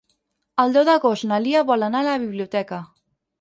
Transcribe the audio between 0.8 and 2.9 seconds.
d'agost na Lia vol anar a la biblioteca.